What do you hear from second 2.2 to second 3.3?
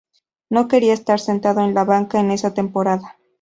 esa temporada.